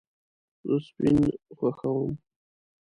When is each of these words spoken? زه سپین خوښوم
زه 0.67 0.75
سپین 0.87 1.17
خوښوم 1.57 2.11